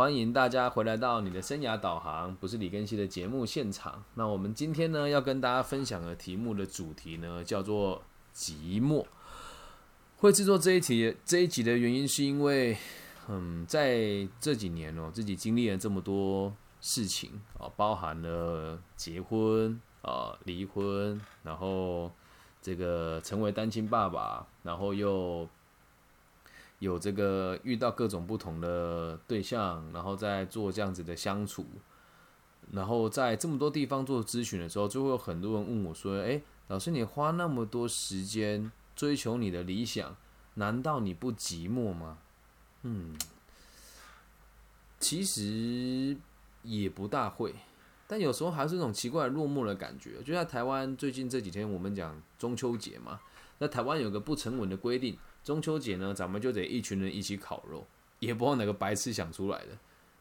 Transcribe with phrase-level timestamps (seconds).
[0.00, 4.02] 欢迎大家回来到你的生涯导航，不是李根熙的节目现场。
[4.14, 8.02] 那我们今天呢，要跟大家分享的题目的主题呢，叫做
[8.34, 9.04] 寂寞。
[10.16, 12.78] 会制作这一题这一集的原因，是因为，
[13.28, 22.10] 嗯，在这几年哦，自己经历了这么多事情啊，包含了结婚啊、离婚，然后
[22.62, 25.46] 这个成为单亲爸爸，然后又。
[26.80, 31.64] 有这个遇到各种不同的对象，然后再做这样子的相处，
[32.72, 40.16] 然后在这么多地方做咨询的时候，就会有很多人问我说：“诶，老师，你花那么多时间追求你的理想，
[40.54, 42.16] 难道你不寂寞吗？”
[42.82, 43.14] 嗯，
[44.98, 46.16] 其实
[46.62, 47.54] 也不大会，
[48.06, 50.22] 但有时候还是那种奇怪落寞的感觉。
[50.22, 53.20] 就在台湾最近这几天，我们讲中秋节嘛，
[53.58, 55.18] 那台湾有个不成文的规定。
[55.42, 57.86] 中秋节呢，咱们就得一群人一起烤肉，
[58.18, 59.68] 也不知道哪个白痴想出来的。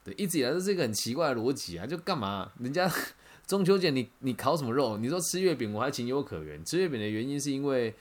[0.04, 2.52] 对，一直以来都是一个很奇怪的逻辑啊，就干嘛？
[2.60, 2.90] 人家
[3.46, 4.98] 中秋节你你烤什么肉？
[4.98, 6.64] 你说吃月饼，我还情有可原。
[6.64, 7.94] 吃月饼的原因是因为，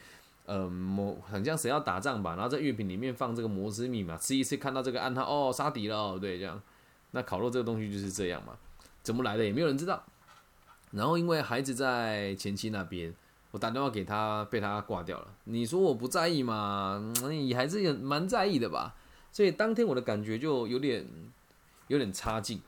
[0.45, 6.61] 呃，某很像谁要打仗吧，然后在月饼里面放这个摩斯密码，吃一次看到这个暗号，哦，杀敌了，对，这样。
[7.11, 8.57] 那烤肉这个东西就是这样嘛，
[9.03, 10.01] 怎么来的也没有人知道。
[10.91, 13.13] 然后因为孩子在前妻那边。
[13.51, 15.35] 我打电话给他，被他挂掉了。
[15.45, 17.11] 你说我不在意嘛？
[17.29, 18.95] 你还是蛮在意的吧？
[19.31, 21.07] 所以当天我的感觉就有点
[21.87, 22.61] 有点差劲。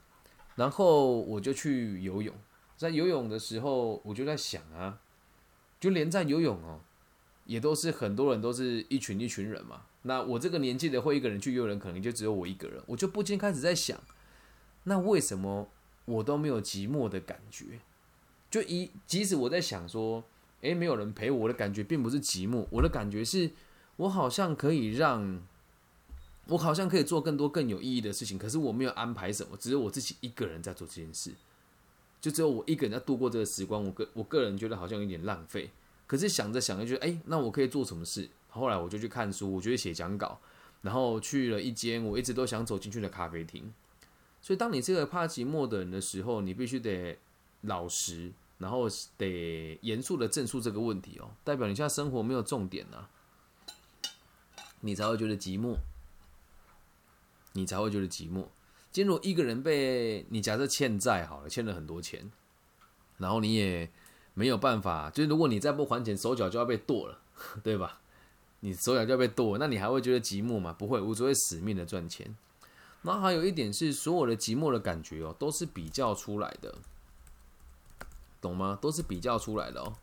[0.56, 2.36] 然后我就去游泳，
[2.78, 5.00] 在游泳的时候，我就在想啊，
[5.80, 6.82] 就连在游泳哦，
[7.46, 9.84] 也都是很多人都是一群一群人嘛。
[10.02, 12.82] 那我这个年纪的会一个人去游泳，可能就只有我一个人。
[12.88, 14.00] 我就不禁开始在想，
[14.84, 15.70] 那为什么
[16.06, 17.80] 我都没有寂寞的感觉？
[18.50, 20.24] 就一即使我在想说。
[20.62, 23.52] 诶，没有人陪我的感觉并不是寂寞，我的感觉是，
[23.96, 25.42] 我好像可以让，
[26.48, 31.32] 我好像可以做更多更有意义的事情，可是我没有安排什么，只有我自己一个人在做这件事，
[32.22, 35.72] 就只有我一个人在度过这个时光，我个我个人觉得好像有点浪费，
[36.06, 38.30] 可是想着想着，就诶，那我可以做什么事？
[38.50, 40.40] 后来我就去看书，我觉得写讲稿，
[40.82, 43.74] 然后去了一间我一直都想走进去的咖啡厅。
[44.42, 47.18] 所以，当你是个怕寂寞的人的时候，你必须得
[47.62, 48.32] 老实。
[48.62, 53.08] 然后得严肃的正视这个问题哦，代表你现在生活没有重点呐，
[54.82, 55.76] 你才会觉得寂寞，
[57.54, 58.46] 你才会觉得寂寞。
[58.92, 62.32] 今天如一个人被你假设欠债好了，欠了很多钱，
[63.18, 63.90] 然后你也
[64.36, 67.18] 没有办法，就是如果你再不还钱，手脚就要被剁了，
[67.64, 68.00] 对吧？
[68.60, 70.72] 你手脚就要被剁，那你还会觉得寂寞吗？
[70.72, 72.36] 不会，无所谓死命的赚钱。
[73.02, 76.78] 那还有一点是，所有的寂寞的感觉哦，都是比较出来的。
[78.42, 78.78] 懂吗？
[78.82, 79.94] 都是比较出来的哦。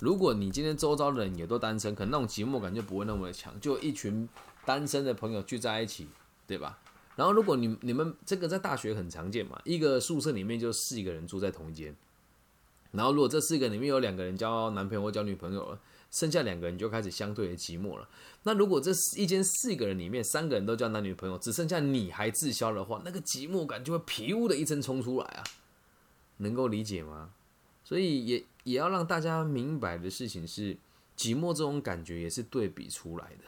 [0.00, 3.58] 如果你今天周遭的人也都单身，可能那种寂寞感就不会那么的强。
[3.60, 4.28] 就一群
[4.64, 6.08] 单身的朋友聚在一起，
[6.46, 6.80] 对吧？
[7.14, 11.94] 然后如果你你们这个在大学很常见嘛，一个宿舍里面就四个人住在同一间。
[12.90, 15.78] 然后如果这四个里面有两个人交男朋友或交女朋友了，
[16.10, 18.08] 剩下两个人就开始相对的寂寞了。
[18.42, 25.44] 那如果这一间四个人里面三个人都交男女朋友，只剩下你还滞销的话，那个寂寞感就会皮乌的一声冲出来啊！
[26.38, 27.30] 能够理解吗？
[27.84, 30.76] 所以也也要让大家明白的事情是，
[31.16, 33.44] 寂寞这种感觉也是对比出来的，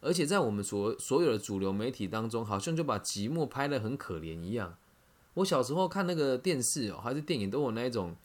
[0.00, 4.76] 而且在我们所所有的主流媒体当中，好像就把寂寞拍得很可怜一样。
[5.34, 8.16] 我小时候看那个电视哦，还是电影，都有那一种，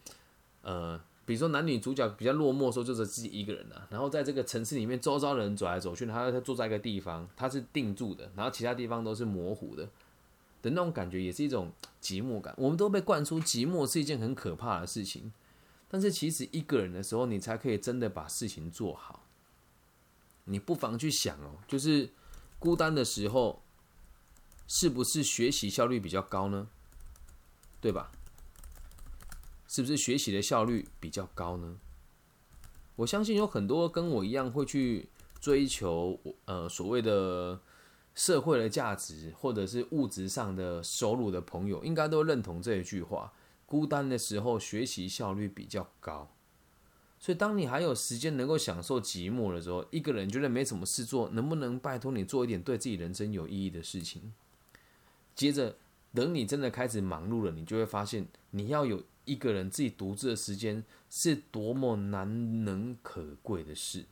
[0.62, 9.88] 呃，比如说男女主角比较落寞的时候，就是自己一个人啊，然后在这个城市里面，周遭的人走来走去，他他坐在一个地方，他是定住的，然后其他地方都是模糊的
[10.64, 11.70] 的那种感觉，也是一种
[12.00, 12.54] 寂寞感。
[12.56, 15.30] 我们都被灌输寂寞是一件很可怕的事情。
[15.88, 19.26] 但是其实一个人的时候，你才可以真的把事情做好。
[20.44, 22.10] 你不妨去想哦，就是
[22.58, 23.62] 孤单的时候，
[24.66, 26.66] 是不是学习效率比较高呢？
[27.80, 28.10] 对吧？
[29.68, 31.76] 是不是学习的效率比较高呢？
[32.96, 35.08] 我相信有很多跟我一样会去
[35.40, 37.60] 追求呃所谓的
[38.14, 43.32] 社会的价值，或者是物质上的收入的朋友，应该都认同这一句话。
[43.66, 46.30] 孤单的时候，学习效率比较高，
[47.18, 54.32] 所以当你还有时间能够享受寂寞的时候，一个人觉得没什么事做，能不能拜托你做一点对自己人生有意义的事情？
[55.34, 55.76] 接着，
[56.14, 64.04] 等你真的开始忙碌了，你就会发现，你要有一个人自己独自的时间，是多么难能可贵的事，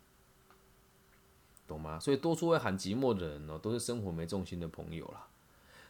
[1.73, 1.99] 懂吗？
[1.99, 5.27] 所以，多数会喊寂寞的人呢，都是生活没重心的朋友啦。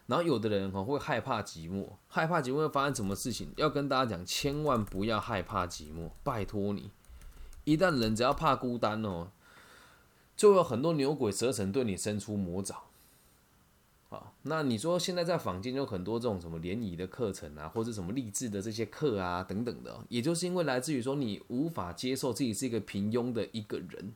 [0.06, 3.52] 然后有的人哈会害怕寂寞，害怕寂寞会发生什么事情？
[3.56, 6.90] 要跟大家讲，千万不要害怕寂寞，拜托你。
[7.64, 9.30] 一旦人只要怕孤单哦，
[10.36, 12.82] 就有很多牛鬼蛇神对你伸出魔爪。
[14.08, 24.12] 好，那你说现在在坊间有很多这种什么联谊的课程啊，或者什么励志的这些课啊等等的，也就是因为来自于说你无法接受自己是一个平庸的一个人，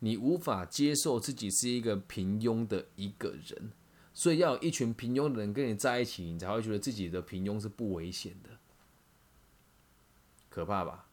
[0.00, 3.72] 你无法接受自己是一个平庸的一个人，
[4.12, 8.50] 所以要有一群平庸的人跟你在一起，你才会觉得自己的平庸是不危险的，
[10.48, 11.06] 可怕吧？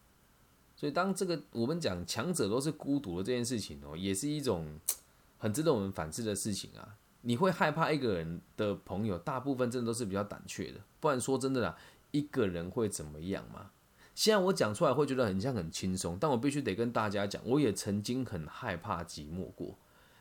[0.76, 4.80] 所以当这个我们讲强者都是孤独的这件事情哦，也是一种
[5.38, 6.98] 很值得我们反思的事情啊。
[7.22, 10.82] 你会害怕一个人的朋友，大部分真的都是比较胆怯的。
[11.00, 11.78] 不然说真的啦，
[12.12, 13.72] 一个人会怎么样吗？
[14.16, 19.78] 现在我讲出来会觉得很像很轻松，但我必须得跟大家讲，我也曾经很害怕寂寞过。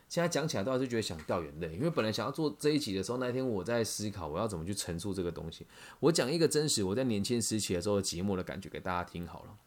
[0.09, 5.65] 现在讲起来，倒是觉得想掉眼泪，因为本来想要做这一集的时候，那天我在思考我要怎么去陈述这个东西。
[5.99, 9.57] 我讲一个真实我在年轻时期的时候寂寞的感觉给大家听好了。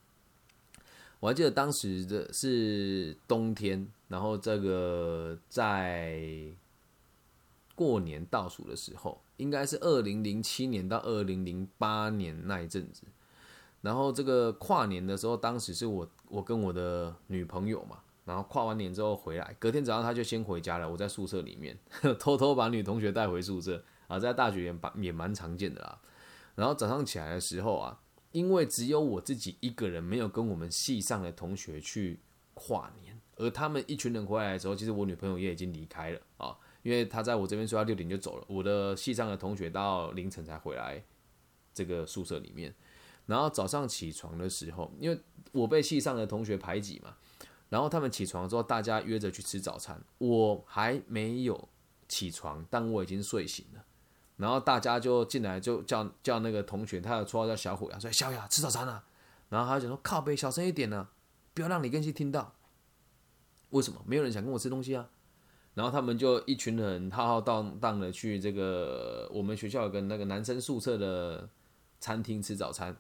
[1.20, 6.54] 我还记得当时的是冬天，然后这个在。
[7.74, 13.02] 过年倒数的时候，应该是二零零七年到二零零八年那一阵子。
[13.86, 21.78] 然后这个跨年的时候，当时是我我跟我的女朋友嘛，然后跨完年之后回来，隔天早上她就先回家了，我在宿舍里面
[22.18, 26.00] 偷偷把女同学带回宿舍啊，在大学也蛮也蛮常见的啦。
[26.56, 28.00] 然后早上起来的时候啊，
[28.32, 32.18] 因为只有我自己一个人没有跟我们系上的同学去
[32.54, 36.58] 跨年，而他们一群人回来的时候，其实我女朋友也已经离开了啊。
[36.82, 41.00] 因为她在我这边说他六点就走了，我的系上的同学到凌晨才回来
[41.72, 42.74] 这个宿舍里面，
[43.26, 45.20] 然后早上起床的时候，因为
[45.52, 47.16] 我被系上的同学排挤嘛，
[47.68, 51.68] 然后他们起床之后，大家约着去吃早餐，我还没有
[52.08, 53.84] 起床，但我已经睡醒了，
[54.36, 59.04] 然后大家就进来就叫叫那个同学，他的绰号叫小虎牙，说小雅吃早餐了，
[59.48, 61.08] 然后他就说靠背小声一点呢，
[61.52, 62.54] 不要让李根熙听到，
[63.70, 64.00] 为什么？
[64.06, 65.08] 没有人想跟我吃东西啊。
[65.74, 71.46] 然后他们就一群人浩浩荡荡的去这个我们学校有个那个男生宿舍的
[72.00, 72.96] 餐厅吃早餐，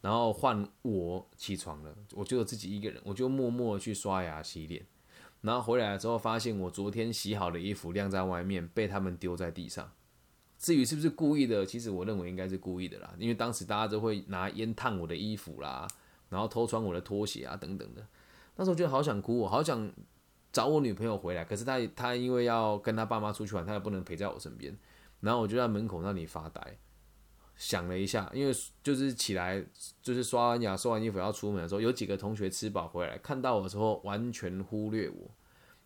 [0.00, 4.84] 然后换我起床了，我就自己一个人，我就默默去刷牙洗脸，
[5.40, 9.90] 然后回来之后发现我昨天洗好的衣服晾在外面，被他们丢在地上。
[10.58, 15.86] 至于是不是故意的，其实我认为应该是故意的啦，因为当时大家都会拿烟烫我的衣服啦，
[16.28, 18.06] 然后偷穿我的拖鞋啊等等的，
[18.56, 19.92] 那时候觉得好想哭，我好想。
[20.52, 24.74] 找我女朋友回来，可是她她因为要跟她爸妈出去玩，她也不能陪在我身边，
[25.20, 26.78] 然后我就在门口那里发呆，
[27.56, 29.64] 想了一下，因为就是起来
[30.02, 35.30] 就是刷完牙、收完衣服要出门的时候，有几个同学吃饱回来，看到我的时候完全忽略我，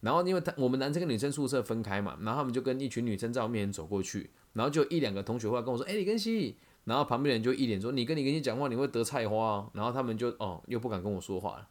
[0.00, 11.69] 然后因为他我们男生跟女生宿舍分开嘛，然后他们就跟一群女生在我面前走过去，然后就一两个同学会跟我说：“哎，李根熙。”然后旁边人就一脸说：“你跟你根熙讲话，你会得菜花。”然后他们就哦又不敢跟我说话了。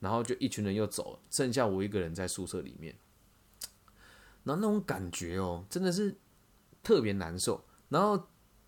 [0.00, 2.96] 然后就一群人又走了，剩下我一个人在宿舍里面。
[4.44, 6.16] 然后那种感觉哦，真的是
[6.82, 7.64] 特别难受。
[7.90, 8.26] 然后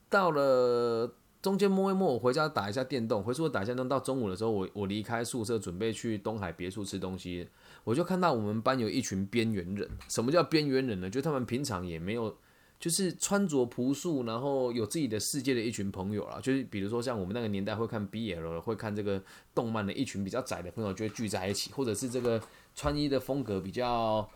[0.09, 3.89] 到了中间摸一摸，我回家打一下电动，回宿舍打一下电动。
[3.89, 7.49] 到中午的时候，我我离开宿舍，准备去东海别墅吃东西，
[7.85, 9.89] 我就看到我们班有一群边缘人。
[10.09, 11.09] 什么叫边缘人呢？
[11.11, 12.37] 就他们平常也没有。
[12.81, 16.39] 就是穿着朴素，然后有自己的世界的一群朋友啦。
[16.41, 19.21] 就是比如说像我们那个年代会看 BL，会看这个
[19.53, 22.41] 动漫的一群比较窄的朋友就会聚在一起，或者是这个
[22.77, 24.31] 穿衣的风格比较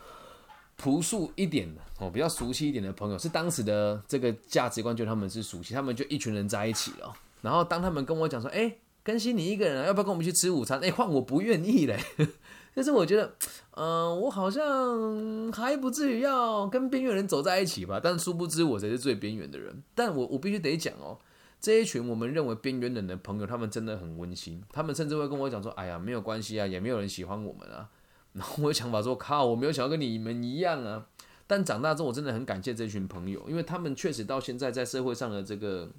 [0.82, 7.14] 朴素一点的哦，比较熟悉一点的朋友，是当时的这个价值观，就他们是熟悉，他们就一群人在一起了。
[7.40, 8.74] 然后当他们跟我讲说：“哎，
[9.04, 11.96] 更新你一个人啊，要不要跟我们去吃午餐？”哎，换我不愿意嘞。
[12.74, 13.32] 但是我觉得，
[13.76, 18.00] 嗯，我好像还不至于要跟边缘人走在一起吧。
[18.02, 19.82] 但殊不知，我才是最边缘的人。
[19.94, 21.16] 但我我必须得讲哦，
[21.60, 24.60] 这一群我们认为边缘人的朋友，他们真的很温馨。
[24.72, 27.88] 他们甚至会跟我讲说：“哎呀，没有关系啊，也没有人喜欢我们啊。”
[28.32, 31.08] 然后我有想法说：“靠，我没有想要跟你们一样啊。”
[31.46, 35.90] 但长大之后，我真的很感谢这群朋友，因为他们确实到现在在社会上的这个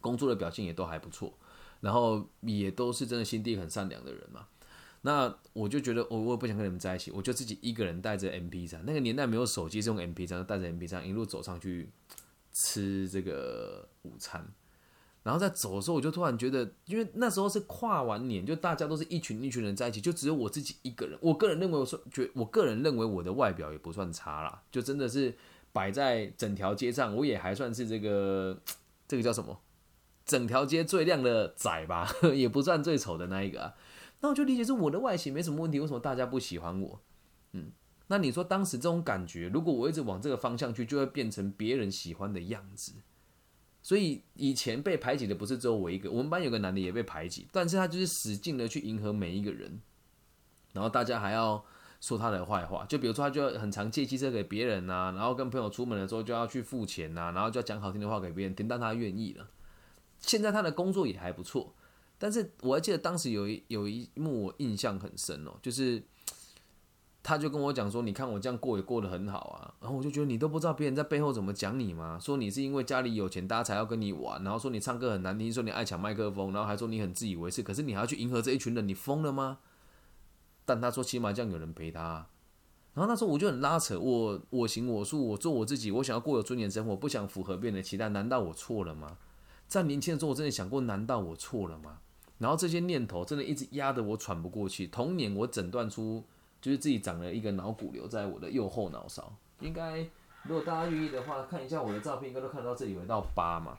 [0.00, 1.36] 工作的表现也都还不错，
[1.80, 4.46] 然后也都是真的心地很善良的人嘛。
[5.02, 8.84] 那我就觉得，我我也不想跟你们在一起，我就自己一个人带着 M P 三。
[8.84, 11.90] 那个年代没有手机，是用 M P 三，带着 M P 三一路走上去
[12.52, 14.46] 吃这个午餐。
[15.28, 21.18] 然后在走的时候，我就突然觉得，因为那时候是跨完年，就大家都是一群一群人在一起，就只有我自己一个人。
[21.20, 25.36] 我个人认为，我说觉，我个人认为我的外表也不算差啦，就真的是
[25.70, 28.58] 摆在整条街上，我也还算是这个
[29.06, 29.60] 这个叫什么，
[30.24, 33.74] 整条街最亮的仔吧， 也不算最丑的那一个。
[34.20, 37.02] 那我就理解是我的外形没什么问题，为什么大家不喜欢我？
[37.52, 37.72] 嗯，
[38.06, 42.92] 那你说当时这种感觉，如果我一直往这个方向去，就会变成别人喜欢的样子。
[43.82, 49.80] 所以以前被排挤的不是只有我一个，我们班有个男的也被排挤，但是他就是使劲的去迎合每一个人，
[50.72, 51.64] 然后大家还要
[52.00, 52.84] 说他的坏话。
[52.86, 59.48] 就比如说，他就很常借机车给别人呐，然后跟朋友出门的时候就要去付钱呐，然后就要讲好听的话给别人听，但他愿意了。
[60.20, 61.74] 现在他的工作也还不错，
[62.18, 66.02] 但是我还记得当时有一有一幕我印象很深哦，就是。
[67.28, 72.18] 他就跟我讲说：“你看我这样过也过得很好啊。”然后我就觉得你都不知道别人在背后怎么讲你吗？
[72.18, 77.62] 说你是因为家里有钱，大家才要跟你玩，然后说你唱歌很难听，说你爱抢麦克风，然后还说你很自以为是。
[77.62, 79.58] 可是你还要去迎合这一群人，你疯了吗？
[80.64, 82.26] 但他说起码这样有人陪他。
[82.94, 88.08] 然后那时候我就很拉扯，我我行我素，我做我自己，我想要过有尊严生活，不想符合别人的期待。
[88.08, 89.18] 难道我错了吗？
[89.66, 91.98] 在年轻的时候，我真的想过，难道我错了吗？
[92.38, 94.86] 然后这些念头真的一直压得我喘不过气。
[94.86, 96.24] 同年，我诊断出。
[96.60, 100.00] 就是自己长了一个脑骨瘤在我的右后脑勺，应该
[100.42, 103.78] 如果大家愿意的话，看一下我的照片，应该都看到这里有一道疤嘛。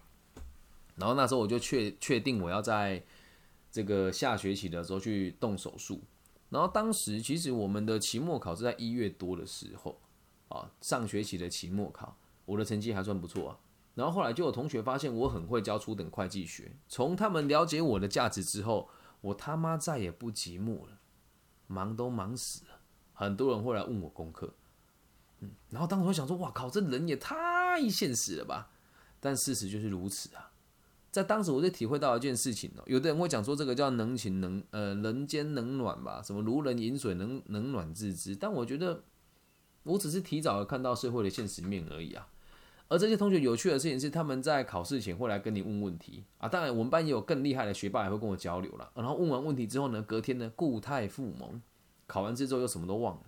[0.95, 3.01] 然后那时候我就确确定我要在
[3.71, 6.01] 这个下学期的时候去动手术。
[6.49, 9.99] 然后当时其实我们的期末考是在一月多的时候
[10.47, 13.59] 啊，上学期的期末考，我的成绩还算不错啊。
[13.95, 18.89] 然后后来就有同学发现我很会教初等会计学，从他们了解我的价值之后，
[19.21, 20.98] 我他妈再也不寂寞了。
[21.69, 22.81] 忙都忙死了，
[23.13, 24.51] 很多人会来问我功课，
[25.39, 28.71] 嗯，然后当时我想说，哇靠，这人也太现实了吧？
[29.19, 30.51] 但事实就是如此啊，
[31.11, 39.03] 在当时我就体会到一件事情哦，有的人会讲说这个叫能情能呃人间冷暖吧，什么如人饮水能冷暖自知，但我觉得
[39.83, 42.27] 我只是提早的看到社会的现实面而已啊。
[42.89, 46.49] 而这些同学有趣的事情是，他们在考试前会来跟你问问题啊。
[46.49, 48.89] 当然，我们班也有更厉害的学霸也会跟我交流了。
[48.95, 51.61] 然后问完问题之后呢，隔天呢固态复萌，
[52.07, 53.21] 考完之后又什么都忘了。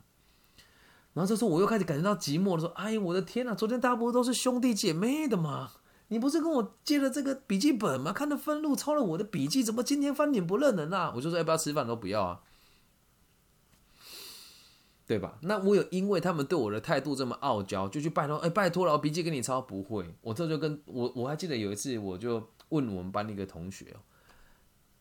[1.13, 5.69] 然后这时候我又开始感觉到寂寞了，说：“哎呀，我的天呐，昨天大家不都是兄弟姐妹的嘛？
[6.07, 8.11] 你不是跟我借了这个笔记本吗？
[8.11, 12.41] 看的分录抄了我的笔记，怎么今天翻脸不认人啊？”我就说：“要不要吃饭？”都不要啊。
[15.11, 15.37] 对吧？
[15.41, 20.05] 那我有因为他们对我的态度这么傲娇，就去拜托，哎，拜托了，我笔记给你抄，不会。
[20.21, 23.93] 我这就跟我我还记得有一次，我就问我们班的一个同学，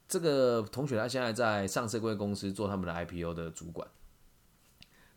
[0.08, 3.86] 这个同学他现在在上市贵公司做他们的 IPO 的主管，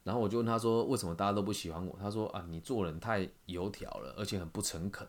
[0.03, 1.97] 然后我就问他说，为什么大家都不喜欢我？
[1.99, 5.07] 他说啊，你做人太油条了，而且很不诚恳。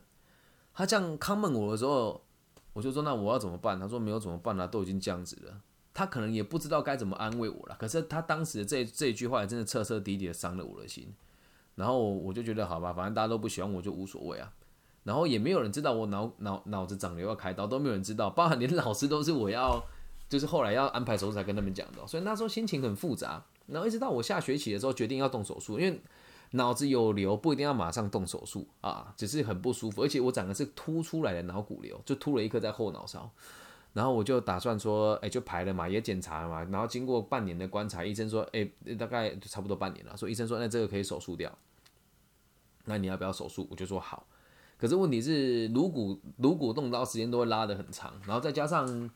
[0.73, 2.25] 他这样康问我的时候，
[2.73, 3.79] 我就说那我要怎么办？
[3.79, 5.61] 他说没有怎么办啊，都已经这样子了。
[5.95, 11.15] 他可能也不知道该怎么安慰我了，可是他当时这这句话真的彻彻底底的伤了我的心，
[11.77, 14.53] 然后我就觉得好吧，反正大家都不喜欢我就无所谓啊，
[15.05, 19.81] 然后也没有人知道我脑脑脑子长瘤要开刀，都没有人知道，包含连老师都是我要
[20.29, 26.01] 就是后来要安排手术才跟他们讲的，所以那时候心情很复杂，然后一直到我下学期的时候决定要动手术，因为
[26.51, 33.31] 脑子有瘤不一定要马上动手术啊，只是很不舒服，而且我长的是凸出来的脑骨瘤，就凸了一颗在后脑勺。
[33.95, 36.63] 然后我就打算说，哎，就排了嘛，也检查了嘛。
[36.65, 40.17] 然后经过半年的观察，医生说，哎，大概差不多半年了。
[40.17, 41.57] 说医生说，那这个可以手术掉。
[42.85, 43.67] 那你要不要手术？
[43.71, 44.27] 我就说好。
[44.77, 49.09] 可是问题是，颅骨颅骨动刀时间都会拉得很长，然后再加上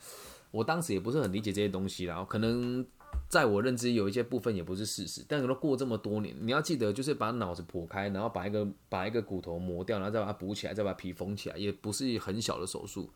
[0.52, 2.87] 我当时也不是很理解这些东西，然后可能
[3.28, 5.25] 在我认知有一些部分也不是事实。
[5.28, 13.11] 但可能过这么多年，你要记得，就是把脑子剖开，然后把一个把一个骨头磨掉，然后再把它补起来，再把皮缝起来，也不是很小的手术。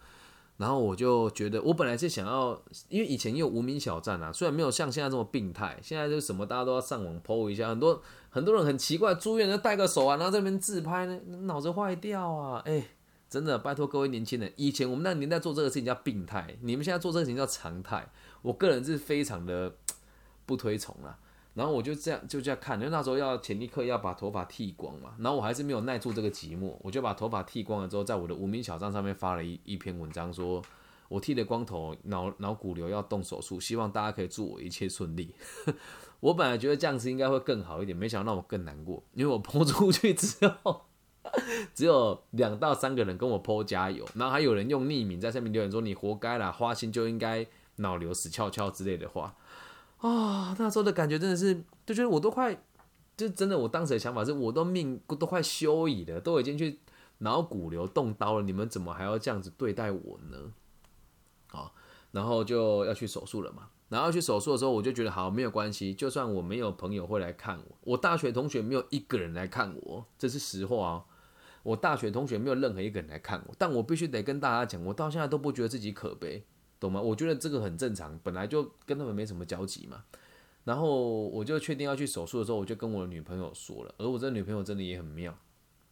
[0.62, 2.56] 然后我就觉得，我本来是想要，
[2.88, 8.00] 因为以前也有无名小站啊，虽然没有像现在这么病态，现在就是什么大家都要上网 PO 一下，很多
[8.30, 12.86] 很多人很奇怪，住院就带个手啊，然后这边自拍呢，脑子坏掉啊，哎，
[13.28, 18.08] 真的拜托各位年轻人，以前我们那个年代做这个事情叫病态，你们现在做这个事情叫常态，
[18.42, 19.74] 我个人是非常的
[20.46, 21.18] 不推崇了。
[21.54, 30.62] 然后我就这样就这样看，因为那时候要前一刻要把头发剃光嘛，然后我还是没有耐住这个寂寞，我就把头发剃光了之后，在我的无名小站上面发了一一篇文章，说
[31.08, 35.34] 我剃了光头，脑脑骨瘤要动手术，希望大家可以祝我一切顺利。
[36.20, 40.86] 我本来觉得这样子应该会更好一点，没想到让我更难过，因为我泼出去之后，
[41.74, 49.34] 只有两到三个人跟我泼加油，然后还有人用匿名在上面留言说你活该啦，花心就应该脑瘤死翘翘之类的话。
[50.02, 52.52] 啊，那时候的感觉真的是，就觉得我都快，
[53.16, 56.80] 就真的，我当时的想法是，我都命都快休矣了，都已经去
[57.18, 60.52] 脑骨瘤动刀了，你们怎么还要这样子对待我呢？
[61.52, 61.70] 啊，
[62.10, 71.04] 然后就要去手术了嘛，然后去手术的时候，我就觉得好，没有关系，就算我没有朋友会来看我，我大学同学没有一个人来看我，这是实话啊，
[71.62, 76.44] 我大学同学没有任何一个人来看我，但我必须得跟大家讲，我到现在都不觉得自己可悲。
[76.82, 77.00] 懂吗？
[77.00, 80.04] 我觉得这个很正常，本来就跟他们没什么交集嘛。
[80.64, 83.94] 然后我就确定要去手术的时候，我就跟我女朋友说了。
[83.98, 85.36] 而我这女朋友真的也很妙，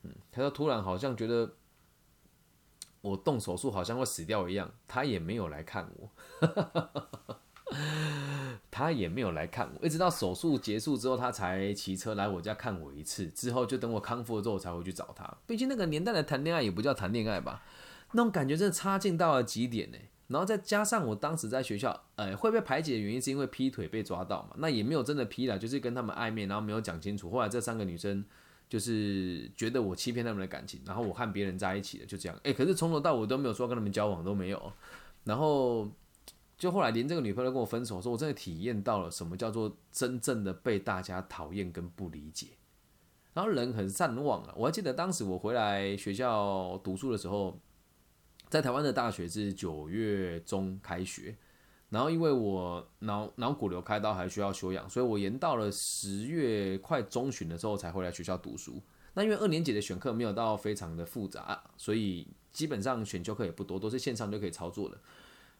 [0.02, 1.52] 嗯，她说突然好像觉得
[3.00, 6.10] 我动手术好像会死掉一样，她也没有来看我。
[8.72, 13.26] 他也没有来看我，一直到手术结束之后，他才骑车来我家看我一次。
[13.28, 15.36] 之后就等我康复了之后，才回去找他。
[15.46, 17.62] 毕竟那个年代的谈恋爱也不叫谈恋爱吧，
[18.12, 19.98] 那种感觉真的差劲到了极点呢。
[20.30, 24.50] 然后再加上我当时在学校，呃，会被排挤的原因是因为劈腿被抓到嘛？
[24.58, 27.28] 那也没有真的劈了，就是跟他们暧昧，然后没有讲清楚。
[27.28, 28.24] 后来这三个女生
[28.68, 32.40] 就是觉得我欺骗他们的感情，然后我和别人在一起了，就这样。
[32.44, 34.72] 哎，可是从头到尾都没有说跟他们交往都没有。
[35.24, 35.90] 然后
[36.56, 42.46] 就后来连这个女朋友跟我分手，说我真的体验到了什么叫做真正的被大家讨厌跟不理解。
[43.34, 47.58] 然后人很善忘啊，我还记得当时我回来学校读书的时候。
[48.50, 51.36] 在台湾的大学是九月中开学，
[51.88, 58.82] 然后因为我脑脑骨瘤开刀还需要休养，所以我延到了十月快中旬的时候才回来学校读书。
[59.14, 64.98] 那因为二年级的选课没有到非常的复杂，所以基本上选修课也不多，都是线上就可以操作的。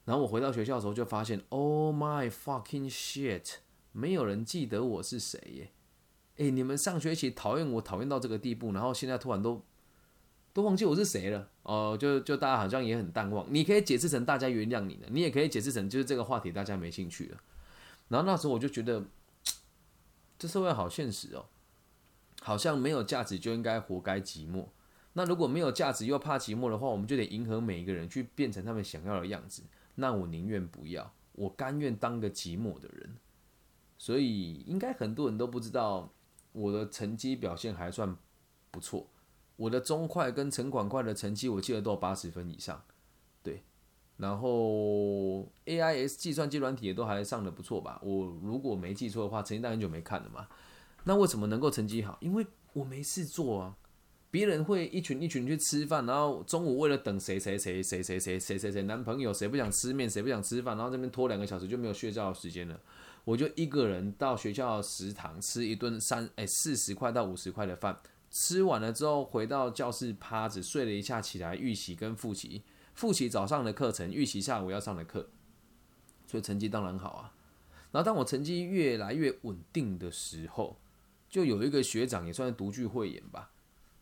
[0.04, 3.59] 然后我回到学校的时候就发现，Oh my fucking shit，
[3.92, 5.70] 没有人记得我是谁耶！
[6.38, 9.64] 诶，你们上学期讨厌我讨厌到这个地步，然后现在突然都。
[10.52, 13.47] 都忘记我是谁了哦，就就大家好像也很淡忘。
[13.50, 17.38] 你可以解释成大家原谅你了，你也可以解释成就是这个话题大家没兴趣了。
[18.09, 19.04] 然后那时候我就觉得，
[20.38, 21.47] 这社会好现实哦，
[22.42, 24.66] 好像没有价值就应该活该寂寞。
[25.12, 29.62] 那如果没有价值又怕寂寞的话，我们就得迎合每一个人去变成他们想要的样子。
[29.95, 33.16] 那我宁愿不要，我甘愿当个寂寞的人。
[33.99, 36.11] 所以应该很多人都不知道
[36.52, 38.16] 我的成绩表现还算
[38.71, 39.07] 不错。
[39.60, 42.82] 我的中快跟城管快的成绩，我记得都有八十分以上，
[43.42, 43.62] 对，
[44.16, 48.00] 然后 AIS 计算机软体也都还上的不错吧？
[48.02, 50.48] 我如果没记错的话，成绩单很久没看了嘛。
[51.04, 52.16] 那为什么能够成绩好？
[52.22, 53.76] 因为我没事做啊。
[54.30, 62.80] 别人会一群一群去吃饭，然后中午为了等谁谁谁谁谁谁谁谁谁男朋友，谁不想吃面，谁不想吃饭，然后这边拖两个小时就没有睡觉的时间了。
[63.24, 67.94] 我就一个人到学校食堂吃一顿三哎四十块到五十块的饭。
[68.30, 72.62] 吃完了之后，回到教室趴着睡了一下，起来预习跟复习，
[72.94, 75.30] 复习早上的课程，预习下午要上的课，
[76.26, 77.34] 所以成绩当然好啊。
[77.90, 80.78] 然后当我成绩越来越稳定的时候，
[81.28, 83.50] 就有一个学长也算是独具慧眼吧，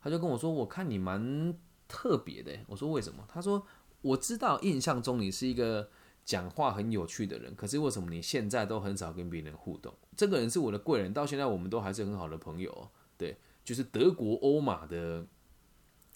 [0.03, 1.55] 他就跟我说：“我看你蛮
[1.89, 3.67] 特别的。”我说：“为什么？”他说
[4.03, 5.89] ：“我知道印象中你是一个
[6.27, 12.91] 讲话很有趣的人，可是为什么你现在都很少跟别人互动？”这个人是我的贵人，到现在我们都还是很好的朋友。
[13.17, 13.39] 对。
[13.69, 15.27] 就是德国欧马的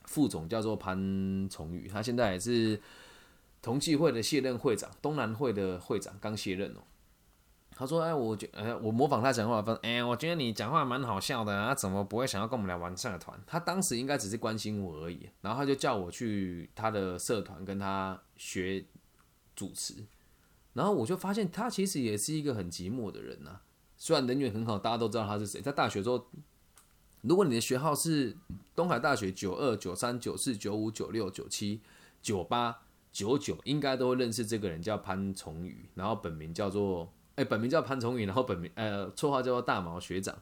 [0.04, 0.96] 副总叫做潘
[1.50, 2.80] 崇宇，他现在也是
[3.60, 6.80] 同济会的卸任会长，东南会的会长刚卸任哦。
[7.76, 13.38] 他说：“哎，我觉，哎，我模仿他讲话，说，哎，我觉得你讲话蛮好笑的，他怎么不会想要跟我们来玩社团？
[13.46, 18.82] 他当时应该只是关心我而已，然后他就叫我去他的社团跟他学
[19.54, 20.06] 主持，
[20.72, 23.60] 然后我就发现他其实也是一个很寂寞的人呐。
[23.98, 26.26] 虽然人缘很好，大家都知道他是谁，在大学时候。”
[27.22, 28.36] 如果你的学号是
[28.74, 31.80] 东海大学九二九三九四九五九六九七
[32.20, 32.82] 九八
[33.12, 40.36] 九九，应该都会认识这个人，叫潘崇宇，然后本名叫做哎，本名叫潘崇宇，然后本名呃，绰号叫做大毛学长，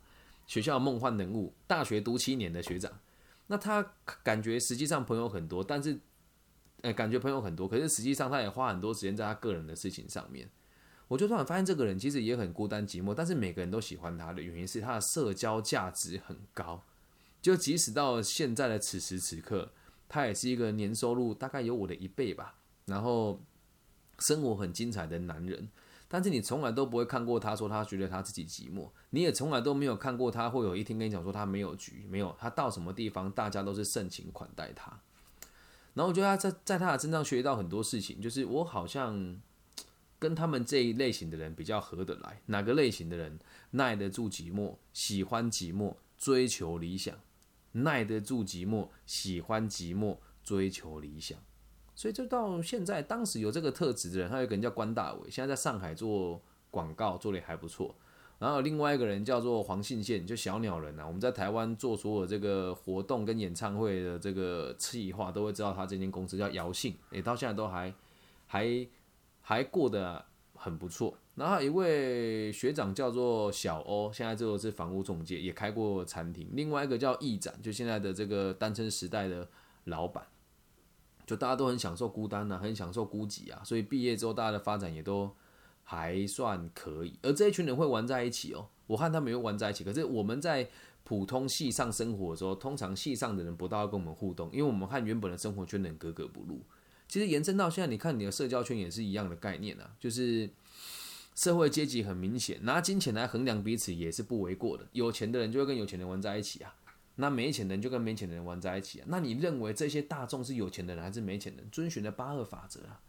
[0.46, 2.90] 学校梦幻人物，大学读七年的学长。
[3.48, 3.84] 那他
[4.22, 6.00] 感觉实际上朋友很多，但是
[6.82, 10.48] 呃，感觉朋友很多，可是实际上他也花很多时间在他个人的事情上面。
[11.10, 16.80] 我就突然发现，这个人其实也很孤单寂寞，但是每个人都喜欢他的原因是他的社交价值很高。
[17.42, 19.72] 就即使到现在的此时此刻，
[20.08, 23.40] 他也是一个年收入大概有我的一倍吧，然后
[24.20, 25.68] 生活很精彩的男人。
[26.06, 35.00] 但是你从来都不会看过他说他觉得他自己寂寞，你也从来都没有看过他会有一天跟你讲说他没有局，没有他到什么地方大家都是盛情款待他。
[35.94, 39.40] 然后我觉得他在在他的身上学到很多事情，就是我好像。
[40.20, 43.38] 跟他们这一类型的人比较合得来，哪个类型的人
[43.70, 47.18] 耐得住寂寞，喜欢寂寞，追求理想，
[47.72, 51.38] 耐得住寂寞，喜欢寂寞，追求理想。
[51.94, 57.96] 所以就到现在，当时有这个特质的人，他有个人叫关大伟，现在在上海做广告，做的也还不错。
[58.38, 67.94] 然后另外一个人叫做黄信宪，就小鸟人啊，我们在台湾做所有这个活动跟演唱会的这个企划，都会知道他这间公司叫姚信，诶，到现在都还
[68.46, 68.86] 还。
[69.50, 71.18] 还过得很不错。
[71.34, 76.48] 然后一位学长叫做小欧，现在这个是房屋中介，也开过餐厅。
[76.52, 79.48] 另外一个叫易展，就现在的这个单身时代的
[79.86, 80.24] 老板。
[81.26, 85.28] 就大家都很享受孤单呐，很享受孤寂啊，所以毕业之后大家的发展也都
[85.82, 87.18] 还算可以。
[87.20, 89.82] 而这一群人会玩在一起哦，我看他们又玩在一起。
[89.82, 90.70] 可是我们在
[91.02, 96.60] 普通系上生活的时候，通常系上的人不大要跟我们互动，因为我们和原本的生活圈人格格不入。
[97.10, 100.48] 其实延伸到现在，你看你的社交圈也是一样的概念啊，就是
[101.34, 104.86] 社会阶级很明显，拿金钱来衡量彼此也是不为过的。
[104.92, 106.72] 有钱的人就会跟有钱人玩在一起啊，
[107.16, 109.06] 那没钱的人就跟没钱的人玩在一起啊。
[109.08, 111.68] 那你认为这些大众是有钱的人还是没钱人？
[111.72, 113.00] 遵循的八二法则啊。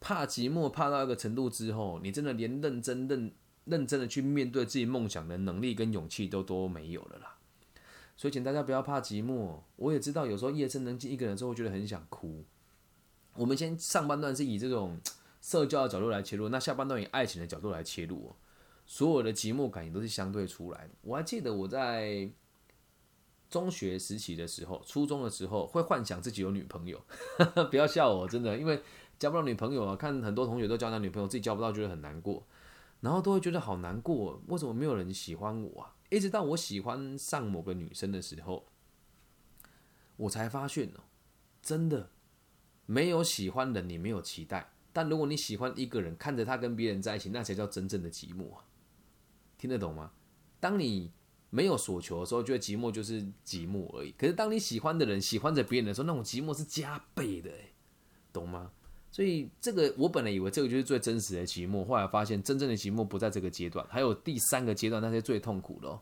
[0.00, 3.32] 怕寂寞怕到一个程度之后，你真的连认真认
[3.66, 7.36] 认真的去面对自己梦想的能力跟勇气都都没有了啦。
[8.16, 9.60] 所以请大家不要怕寂寞。
[9.76, 12.44] 我也知道有时候夜深人静一个人之后会觉得很想哭。
[13.38, 14.98] 我们先上半段是以这种。
[15.38, 18.34] 社交的角度来切入，那下半段以爱情的角度来切入哦。
[18.84, 20.90] 所有的寂寞感也都是相对出来的。
[21.02, 22.28] 我还记得我在
[23.48, 27.00] 中学时期的时候，初中的时候会幻想自己有女朋友，
[27.70, 28.82] 不要笑我，真的，因为
[29.20, 32.44] 交不到女朋友啊，看很多同学都交男女朋友，自己交不到，觉得很难过，
[33.02, 35.94] 然后都会觉得好难过，为什么没有人喜欢我啊？
[36.10, 38.66] 一直到我喜欢上某个女生的时候，
[40.16, 41.04] 我才发现哦，
[41.62, 42.10] 真的
[42.86, 44.72] 没有喜欢的，你没有期待。
[44.92, 48.64] 但如果你喜欢一个人，看着他跟别人在一起，那才叫真正的寂寞啊！
[49.58, 50.12] 听得懂吗？
[50.58, 51.12] 当你
[51.50, 54.14] 没有所求的时候，觉得寂寞就是寂寞而已。
[54.16, 57.50] 可是当你喜欢的人喜欢着别人的时候，那种寂寞是加倍的，
[58.32, 58.70] 懂吗？
[59.10, 66.00] 所以这个我本来以为这个就是最真实的寂寞，后来发现真正的寂寞不在这个阶段，还有第三个阶段，那些最痛苦的。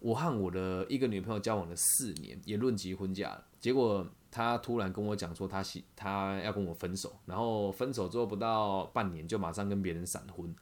[0.00, 4.04] 我和我的一个女朋友交往了四年，也论及婚嫁，结果。
[4.36, 10.54] 他突然跟我讲说，他喜他要跟我分手，然后分手之后不到半年就马上跟别人闪婚，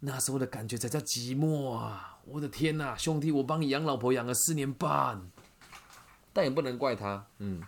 [0.00, 2.18] 那时候的感觉才叫寂寞啊！
[2.24, 5.30] 我的天呐，兄弟，我帮你养老婆养了四年半，
[6.32, 7.62] 但也不能怪他，嗯，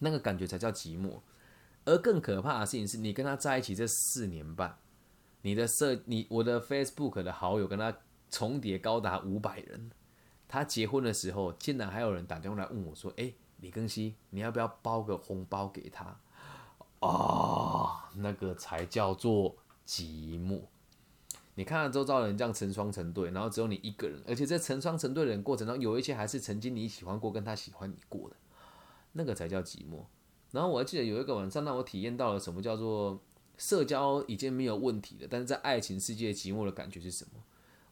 [0.00, 1.20] 那个感觉才叫寂寞。
[1.84, 4.76] 而更可怕的事情是你跟他在一起这四年半，
[5.42, 7.96] 你的社你我的 Facebook 的好友跟他
[8.32, 9.92] 重叠高达五百人，
[10.48, 13.32] 他结婚的时候竟然还有人打电话来问我说，哎。
[13.60, 16.16] 李庚希，你要不要包个红包给他？
[17.00, 20.60] 啊，那个才叫做寂寞。
[21.54, 28.36] 你看到周遭人这样成双成对，然后只有你一个人，而且在成双成对的人过程中，有一些还是曾经你喜欢过，跟他喜欢你过的，
[29.12, 30.04] 那个才叫寂寞。
[30.52, 33.20] 然后我还记得有一个晚上，让我体验到了什么叫做
[33.58, 37.42] 社交已经没有问题了，但是在爱情世界寂寞的感觉是什么？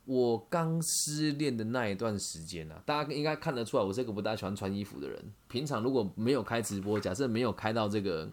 [0.08, 5.22] 我刚失恋的那一段时间呢，大家应该看得出来，我是一个不大喜欢穿衣服的人。
[5.48, 8.26] 平常如果没有开直播，假设没有开到这个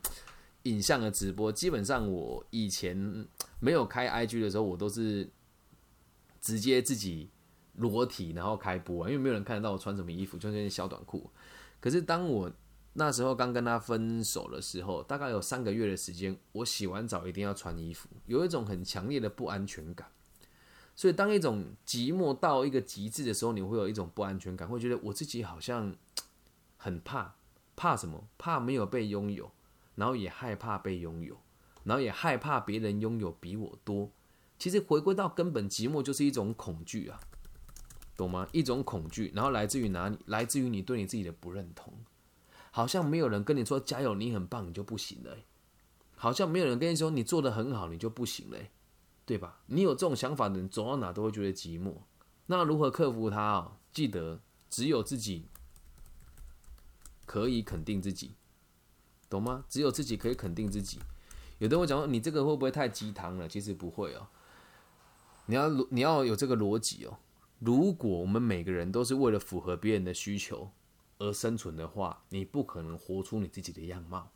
[0.63, 3.27] 影像的直播，基本上我以前
[3.59, 5.29] 没有开 IG 的时候，我都是
[6.39, 7.29] 直接自己
[7.73, 11.29] 裸体然后开播，因为没有人看得到我穿什么衣服，穿那件小短裤。
[11.81, 12.49] 可是当我
[12.93, 20.07] 那时候刚跟他分手的时候，大概有三个月的时间，我洗完澡一定要穿衣服，有一种很强烈的不安全感。
[20.95, 25.93] 所以，当一种寂寞到一个极致的时候，你会有一种不安全感，会觉得我自己好像
[26.77, 27.35] 很怕，
[27.75, 28.27] 怕什么？
[28.37, 29.51] 怕没有被拥有，
[29.95, 31.37] 然后也害怕被拥有，
[31.83, 34.09] 然后也害怕别人拥有比我多。
[34.57, 37.19] 其实回归到根本，寂寞就是一种恐惧啊，
[38.15, 38.47] 懂吗？
[38.53, 40.17] 一种恐惧，然后来自于哪里？
[40.27, 41.93] 来自于你对你自己的不认同，
[42.71, 45.31] 好像没有人跟你说加油，你很棒，你就不行了；
[46.15, 48.57] 好像没有人跟你说你做的很好，你就不行了。
[49.25, 49.61] 对吧？
[49.65, 51.95] 你有这种想法的人，走到哪都会觉得寂寞。
[52.45, 53.77] 那如何克服它啊？
[53.91, 55.47] 记得只有自己
[57.25, 58.35] 可以肯定自己，
[59.27, 59.65] 懂吗？
[59.67, 60.99] 只有自己可以肯定自己。
[61.57, 63.47] 有的我讲说，你这个会不会太鸡汤了？
[63.47, 64.27] 其实不会哦。
[65.47, 67.17] 你要你要有这个逻辑哦。
[67.57, 70.69] 如果我们每个人都是为了符合别人的需求
[71.17, 74.31] 而生存的话，你不可能活出你自己的样貌。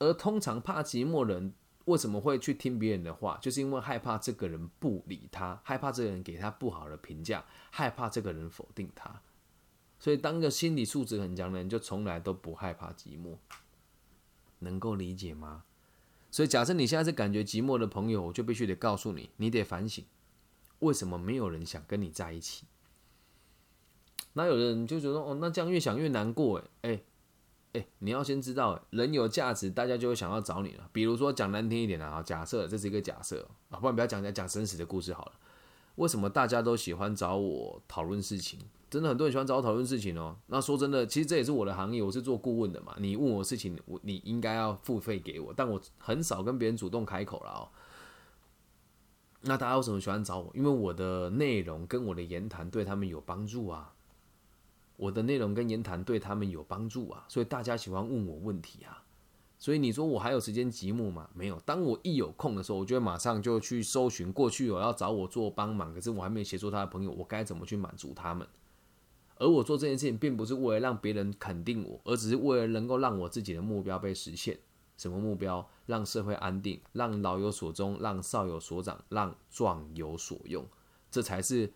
[0.00, 1.54] 而通常怕寂寞人。
[1.86, 3.38] 为什么会去听别人的话？
[3.40, 9.20] 就是因为害怕这个人不理他，害怕这个人给他不好的评价，害怕这个人否定他。
[9.98, 13.36] 所以，当个心理素质很强的人，就从来都不害怕寂寞。
[14.58, 15.64] 能够理解吗？
[16.30, 20.04] 所以，假设你现在是感觉寂寞的朋友，我就必须得告诉你，你得反省，
[20.80, 22.66] 为什么没有人想跟你在一起？
[24.32, 27.00] 那有的人就觉得，哦，那这样越想越难过，哎哎。
[27.76, 30.88] 哎，你要先知道，人有价值，大家就会想要找你了。
[30.92, 35.32] 比如说讲难听一点的啊，假设这是一个假设啊，不然不要讲讲讲真实的故事好了。
[35.96, 38.58] 为什么大家都喜欢找我讨论事情？
[38.88, 40.36] 真的很多人喜欢找我讨论事情哦。
[40.46, 42.94] 那说真的，其实这也是我的行业，我是做顾问的嘛。
[42.98, 47.68] 你问我事情，我你应该要付费给我，但我很少跟别人主动开口了哦。
[49.42, 50.52] 那大家为什么喜欢找我？
[50.54, 53.92] 因为我的内容跟我的言谈对他们有帮助啊。
[54.96, 59.02] 我的内容跟言谈对他们有帮助啊，所以大家喜欢问我问题啊。
[59.58, 61.30] 所以你说我还有时间积木吗？
[61.32, 61.58] 没有。
[61.64, 68.46] 当我一有空的时候，我就会马上就去搜寻过去有要找我做帮忙，可是我还没协助他的朋友，我该怎么去满足他们？
[69.38, 74.58] 而我做这件事情，并不是为了让别人肯定我，而只是为了能够让我自己的目标被实现。
[74.96, 75.66] 什么目标？
[75.84, 80.66] 让社会安定，让老有所终，让少有所长，让壮有所用，
[81.10, 81.72] 这才是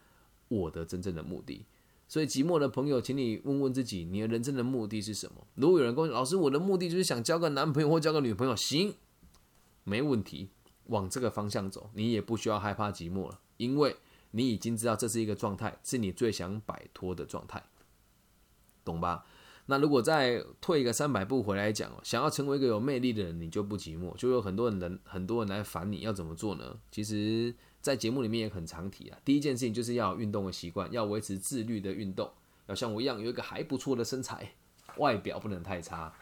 [0.49, 1.65] 我的真正的目的。
[2.11, 5.47] 所以，寂寞的朋友，请你问问自己，你的人生的目的是什么？
[5.55, 8.93] 如果有人跟我老师，我的目的就是想交个男朋友或交个女朋友，行，
[9.85, 10.49] 没问题，
[10.87, 13.95] 往这个方向走，你也不需要害怕寂寞了，因为
[14.33, 17.63] 你已经知道这是一个状态，是你最想摆脱的状态，
[18.85, 19.25] 懂吧？
[19.71, 26.77] 那如果再退一个三百步回来讲哦，想要成为一个有魅力的人，你就不寂寞，就有很多人很多人来烦你，要怎么做呢？
[26.91, 29.19] 其实，在节目里面也很常提啊。
[29.25, 32.29] 第一件事情就是要运动的习惯，要维持自律的运动，
[32.67, 34.55] 要像我一样有一个还不错的身材，
[34.97, 36.13] 外表不能太差。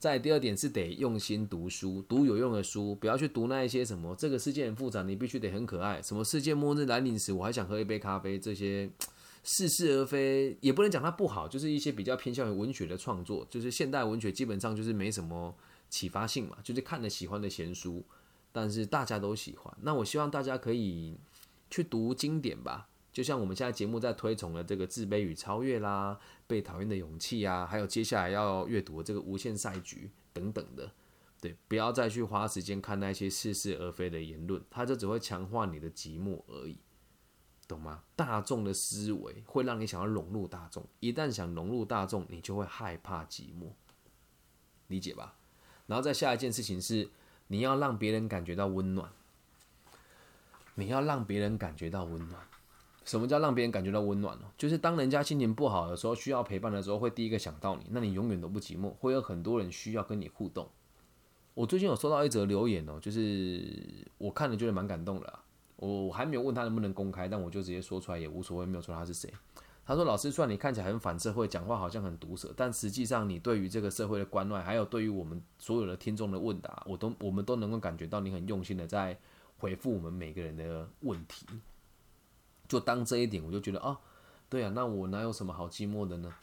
[0.00, 6.02] 再第二点是得用心读书，读有用的书，不要去读那一些什么这个世界很复杂，你必须得很可爱。
[6.02, 8.90] 什么世界末日来临时，我还想喝一杯咖啡，这些。
[9.48, 15.54] 似是而非，也不能讲它不好，就是一些比较偏向于文学的创作，就是现代文学基本上就是没什么
[15.88, 18.04] 启发性嘛，就是看了喜欢的闲书，
[18.50, 19.72] 但是大家都喜欢。
[19.82, 21.16] 那我希望大家可以
[21.70, 30.90] 去读经典吧，就像我们现在节目在推崇的这个《自卑与超越》啦，《被讨厌的勇气》啊，还有接下来要阅读的这个《无限赛局》等等的，
[31.40, 36.76] 对，不要再去花时间看那些似是而非的言论，它就只会强化你的寂寞而已。
[37.68, 38.02] 懂吗？
[38.14, 43.70] 大众的思维会让你想要融入大众，一旦想融入大众，你就会害怕寂寞，
[44.86, 45.34] 理解吧？
[45.86, 47.08] 然后再下一件事情是，
[47.48, 49.10] 你要让别人感觉到温暖，
[50.74, 52.40] 你要让别人感觉到温暖。
[53.04, 54.46] 什么叫让别人感觉到温暖呢？
[54.58, 60.68] 就是当人家心情不好的时候，需要陪伴的时候，会第一个想到你，那你永远都不寂寞，会有很多人需要跟你互动。
[61.54, 65.38] 我最近有收到一则留言哦，就是我看了觉得蛮感动的。
[65.76, 69.32] 我还没有问他能不能公开，但我就直接说出来也无所谓，没有说他是谁。
[69.84, 79.16] 他说：“老师，虽然你看起来很反社会，讲话好像很毒舌，但实际上你对于这个社会的关爱，还有对于我们所有的听众的问答，我都我们都能够感觉到你很用心的在
[79.58, 81.46] 回复我们每个人的问题。
[82.66, 83.96] 就当这一点，我就觉得哦，
[84.48, 86.34] 对啊，那我哪有什么好寂寞的呢？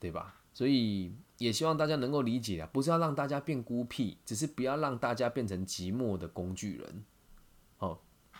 [0.00, 0.34] 对吧？
[0.52, 7.04] 所以也希望大家能够理解啊，不是要让大家变孤僻，只是不要让大家变成寂寞的工具人。”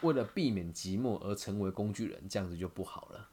[0.02, 3.28] 为了避免寂寞而成为工具人，这样子就不好了，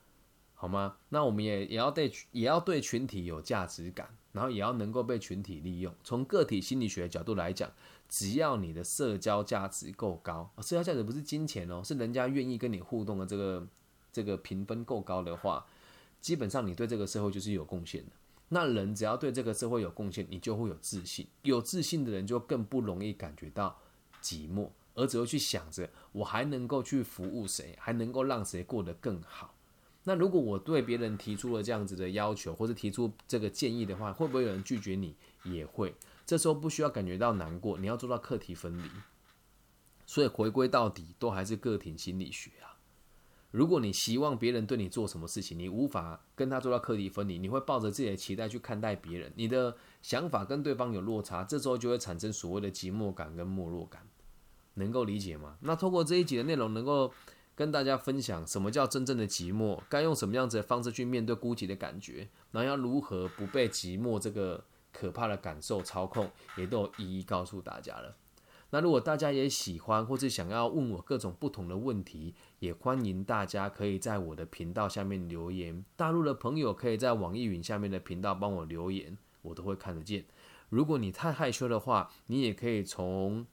[0.54, 0.98] 好吗？
[1.10, 5.94] 那我们也也要对也要对群体有价值感，然后也要能够被群体利用。
[6.04, 7.70] 从个体心理学的角度来讲，
[8.08, 13.68] 只要你的社交价值够高，社交价值不是金钱哦，是人家愿意跟你互动的这个
[14.12, 15.66] 这个评分够高的话，
[16.22, 18.12] 基本上你对这个社会就是有贡献的。
[18.50, 21.28] 那人只要对这个社会有贡献，你就会有自信。
[21.42, 23.78] 有自信的人就更不容易感觉到
[24.22, 24.70] 寂寞。
[24.94, 29.56] 而只会去想着我还能够去服务谁，还能够让谁过得更好。
[30.06, 35.16] 那如果我对别人提出了这样子的要求，或者提出这个建议的话，会不会有人拒绝你？
[35.44, 35.96] 也会。
[36.26, 38.90] 这时候不需要感觉到难过，你要做到课题分离。
[40.06, 42.76] 所以回归到底，都还是个体心理学啊。
[43.52, 54.06] 如果你希望别人对你做什么事情，你无法跟他做到课题分离，你会抱着自己的期待去看待别人，你的想法跟对方有落差，这时候就会产生所谓的寂寞感跟没落感。
[54.76, 55.58] 能够理解吗？
[55.62, 57.14] 那通过这一集的内容，能够
[57.56, 68.16] 跟大家分享什么叫真正的寂寞，该用什么样子的方式去面对孤寂的感觉，然后要如何不被寂寞这个可怕的感受操控，也都一一告诉大家了。
[68.72, 75.86] 那如果大家也喜欢，或者想要问我各种不同的问题，也欢迎大家可以在我的频道下面留言。
[75.96, 80.26] 大陆的朋友可以在网易云下面的频道帮我留言，我都会看得见。
[80.70, 83.46] 如果你太害羞的话，你也可以从。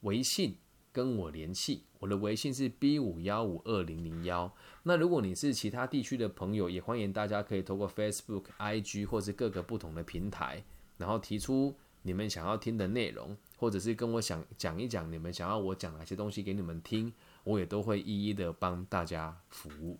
[0.00, 0.56] 微信
[0.92, 4.52] 跟我联系，我的微信是 B 五幺五二零零幺。
[4.82, 10.62] 那如果你是其他地区的朋友，也欢迎大家可以透过 Facebook、IG 或是各个不同的平台，
[10.96, 17.12] 然后提出你们想要听的内容，或者是跟我想讲一讲你们想要我讲哪些东西给你们听，
[17.44, 19.98] 我也都会一一的帮大家服务。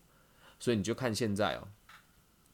[0.59, 1.69] 所以你就看现在哦，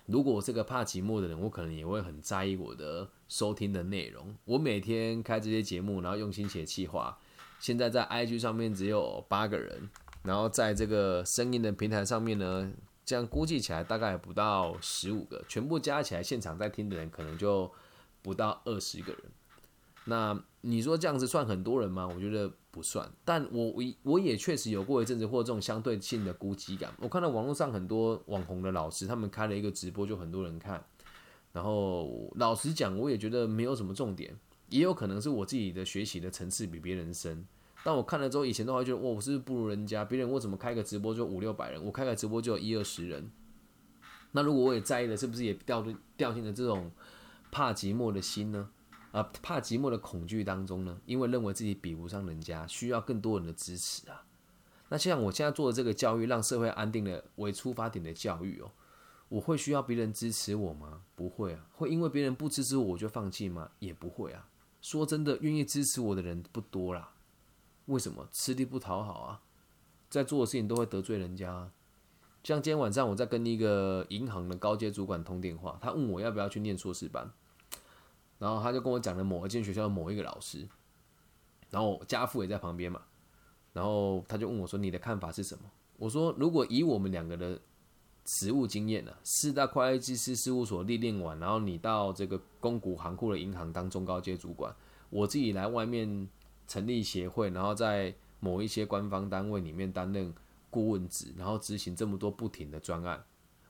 [0.06, 4.34] 如果我是个怕寂寞的人，我可能也会很在意我的收听的内容。
[4.44, 7.18] 我每天开这些节目，然后用心写企划。
[7.58, 9.88] 现在在 IG 上面只有八个人，
[10.22, 12.72] 然后在这个声音的平台上面呢，
[13.04, 17.70] 这样估计起来大概不到十五个，全部加起来现场在听的人可能就
[18.22, 19.22] 不到二十个人。
[20.06, 22.06] 那你说这样子算很多人吗？
[22.06, 23.10] 我觉得不算。
[23.24, 26.92] 但我我也确实有过一阵子或这种相对性的孤寂感。
[26.98, 30.84] 我看到网络上很多网红的老师，他们开了一个直播，就很多人看。
[31.52, 34.36] 然后老实讲，我也觉得没有什么重点，
[34.68, 37.46] 也有可能是我自己的学习的层次比别人深。
[37.82, 40.04] 但我看了之后，以前都会觉得，哇，我是不是不如人家？
[40.04, 43.30] 别人我怎么开个直播就五六百人，我开个直播就有一二十人。
[44.32, 46.90] 那如果我也在意了，是不是也掉掉进了这种
[47.52, 48.70] 怕寂寞的心呢？
[49.12, 54.24] 啊怕寂寞的恐惧当中呢，因为认为自己比不上人家，需要更多人的支持啊。
[54.88, 58.72] 那像我现在做的这个教育，让社会安定的为出发点的教育哦，
[59.28, 61.02] 我会需要别人支持我吗？
[61.14, 61.66] 不会啊。
[61.72, 63.70] 会因为别人不支持我，我就放弃吗？
[63.78, 64.48] 也不会啊。
[64.84, 67.14] 说真的，愿意支持我的人不多啦。
[67.86, 68.28] 为什么？
[68.30, 69.40] 吃力不讨好啊，
[70.10, 71.70] 在做的事情都会得罪人家。
[72.42, 77.32] 像今天晚上我在跟一个银行的高阶主管通电话，他问我要不要去念硕士班，
[78.38, 80.68] 然后他就跟我讲了某一间学校的某一个老师，
[81.70, 83.00] 然后家父也在旁边嘛。
[83.72, 85.64] 然后他就问我说：“你的看法是什么？”
[85.96, 87.58] 我说：“如果以我们两个的
[88.26, 94.74] 实务经验呢，四大会计师事务所历练完，然后你到这个公股行库的银行当中高阶主管，
[95.10, 96.28] 我自己来外面
[96.66, 100.32] 成立协会，然后在某一些官方单位里面担任
[100.70, 103.22] 顾问职，然后执行这么多不停的专案，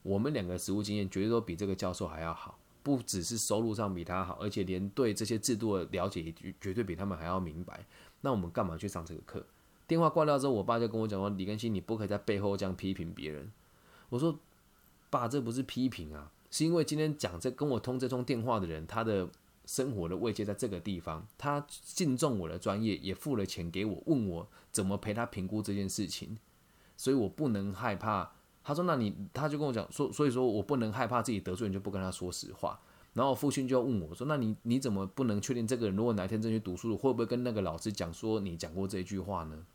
[0.02, 7.84] 我们两个实务经验绝对都比这个教授还要好，不只是收入上比他好，而且连对这些制度的了解也绝对比他们还要明白。
[8.20, 9.44] 那我们干嘛去上这个课？”
[9.86, 13.50] 电话挂掉之后，我爸就跟我讲说：“李根新，你不可以在背后这样批评别人。”
[14.14, 14.38] 我说
[15.10, 19.28] ：“爸，这不是批评啊，是因为今天讲这跟我通这通电话的人，他的
[19.66, 26.38] 生活的慰藉在这个地方，他敬重我的专业，也付了钱给我，问我怎么陪他评估这件事情，
[26.96, 28.30] 所以我不能害怕。”
[28.62, 32.78] 他说：“那你……”他就跟我讲说：“所以说我不能害怕自己得罪人，就不跟他说实话。”
[33.14, 39.66] 然后父亲就问我说：“那你你怎么不能确定这个人如果哪天真去读书了，会不会跟那个老师讲说你讲过这句话呢？”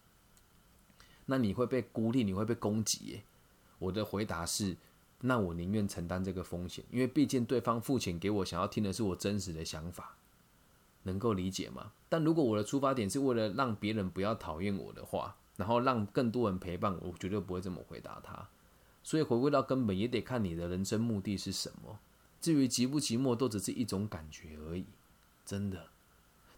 [1.27, 3.23] 那你会被孤立，你会被攻击耶。
[3.79, 4.77] 我的回答是，
[5.21, 10.15] 那我宁愿承担这个风险，因为毕竟对方付钱给我，想要听的是我真实的想法，
[11.03, 11.91] 能够理解吗？
[12.07, 18.47] 但如果我的出发点是为了让别人不要讨厌我的话，然后让更多人陪伴我，绝对不会这么回答他。
[19.03, 21.99] 所以回归到根本，也得看你的人生目的是什么。
[22.41, 24.85] 至于寂不寂寞，都只是一种感觉而已。
[25.45, 25.87] 真的，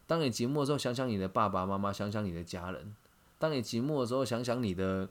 [0.06, 2.94] 当你寂寞的时候，想想你的爸爸妈妈，想想你的家人。
[3.38, 5.08] 当你寂寞的时候，想想你的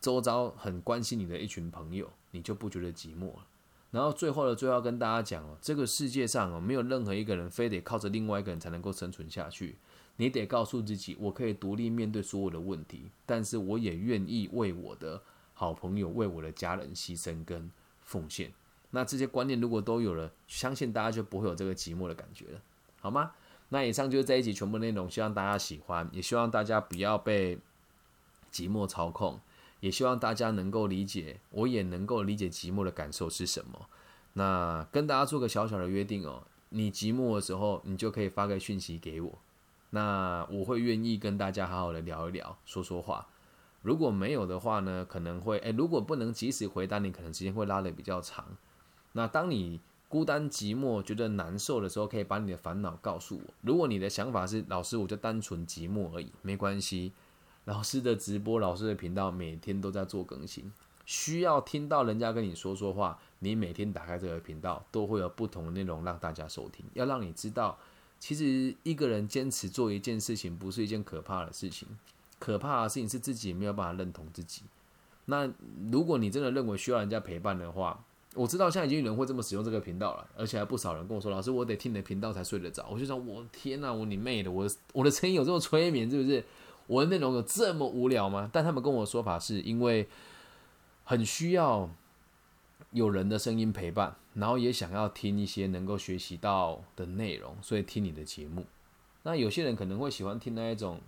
[0.00, 3.46] 周遭很关心你的一群朋友，你就不觉得寂寞了。
[3.90, 9.76] 然后最后的最后跟大家讲哦，这个世界上哦，没有任何一个人非得靠着另外一个人才能够生存下去。
[10.16, 15.20] 你得告诉自己，我可以独立面对所有的问题，但是我也愿意为我的
[15.54, 17.70] 好朋友、为我的家人牺牲跟
[18.02, 18.52] 奉献。
[18.90, 22.60] 那这些观念如果都有了，相信大家就不会有这个寂寞的感觉了，
[23.00, 23.32] 好吗？
[23.68, 27.58] 那以上就是这一集全部内容，希望大家喜欢，也希望大家不要被
[28.52, 29.38] 寂寞操控，
[29.86, 33.86] 也希望大家能够理解，我也能够理解寂寞的感受是什么。
[34.32, 39.38] 那跟大家做个小小的约定哦，你寂寞的时候，你就可以发个讯息给我，
[39.90, 43.28] 那我会愿意跟大家好好的聊一聊，说说话。
[43.82, 48.44] 如果没有的话呢，可能会诶，如果不能及时回答你，可能时间会拉的比较长。
[49.12, 53.54] 那当你孤单寂寞，觉得难受的时候，可以把你的烦恼告诉我。
[53.60, 57.12] 如果你的想法是老师，我就单纯寂寞而已，没关系。
[57.66, 60.72] 老师的直播，老师的频道每天都在做更新，
[61.04, 63.18] 需要听到人家跟你说说话。
[63.40, 66.86] 你每天打开这个频道，都会有不同的内容让大家收听。
[66.94, 67.76] 要让你知道，
[68.20, 71.88] 其实一个人坚持做一件事情，不是一件可怕的事情。
[72.38, 74.62] 可怕的事情是自己没有办法认同自己。
[75.24, 75.50] 那
[75.90, 84.50] 如果你真的认为需要人家陪伴的话，我知道现在已经有人会这么使用这个频道了，而且还不少人跟我说：“老师，我得听你的频道才睡得着。”我就说：“我天哪，我你妹的！
[84.52, 86.44] 我我的声音有这么催眠是不是？
[86.86, 90.08] 我的内容有这么无聊吗？”但他们跟我说法是因为
[91.04, 91.88] 很需要
[92.90, 98.64] 有人的声音陪伴，然后也想要听一些能够学习到的内容，所以听你的节目。
[99.22, 101.00] 那有些人可能会喜欢听那一种，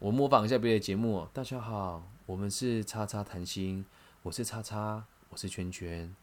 [0.00, 1.26] 我模仿一下别的节目。
[1.32, 3.84] 大家好，我们是叉叉谈心，
[4.22, 6.14] 我是叉叉，我是圈圈。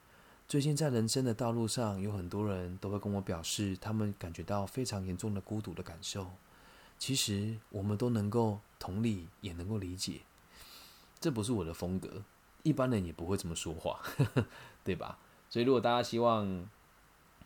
[0.48, 6.28] 最近在人生的道路上，有很多人都会跟我表示，他们感觉到非常严重的孤独的感受。
[6.98, 10.22] 其实我们都能够同理，也能够理解。
[11.20, 12.24] 这不是我的风格，
[12.64, 14.00] 一般人也不会这么说话，
[14.84, 15.18] 对吧？
[15.50, 16.68] 所以如果大家希望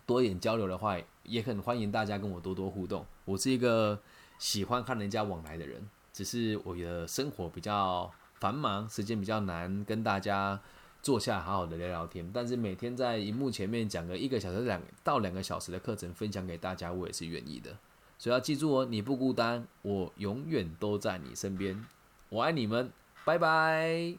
[0.06, 3.06] 多一点交流的话，也很欢迎大家跟我多多互动。
[3.26, 4.02] 我是一个
[4.40, 10.60] 喜欢看人家往来的人，只是我的生活比较繁忙，时间比较难跟大家。
[11.04, 17.76] 坐下好好的聊聊天，但是每天在荧幕前面讲个一个小时两到两个小时的课程分享给大家，我也是愿意的。
[18.22, 21.84] 所以要记住哦，你不孤单，我永远都在你身边，
[22.30, 22.92] 我爱你们，
[23.26, 24.14] 拜拜。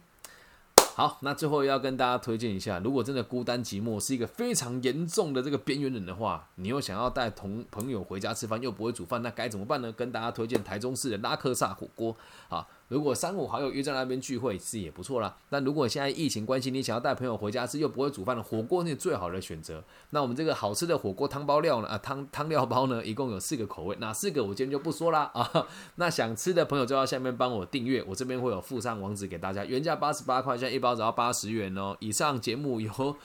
[0.97, 9.93] 好，那最后要跟大家推荐一下，如果真的孤单寂寞是一个非常严重的这个边缘人的话，你又想要带同朋友回家吃饭，又不会煮饭，那该怎么办呢？
[9.93, 12.17] 跟大家推荐台中市的拉克萨火锅。
[12.49, 12.69] 好。
[12.93, 15.34] 如果三五好友约在那边聚会是也不错啦。
[15.49, 19.82] 但如果现在疫情关系，你想要带朋友回家吃又不会煮饭的火锅，是最好的选择。
[20.11, 21.88] 那我们这个好吃的火锅汤包料呢？
[21.88, 25.66] 啊，汤汤料包呢， 一共有四个口味，哪四个我今天就不说啦 啊。
[25.95, 29.64] 那想吃的朋友就要下面帮我订阅，我这边会有附上网址给大家。
[29.64, 31.97] 原价八十八块，现在一包只要八十元哦。
[32.01, 33.16] 以上节目由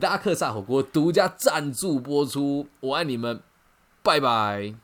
[0.00, 3.40] 拉克萨火锅独家赞助播出，我爱你们，
[4.02, 4.74] 拜拜。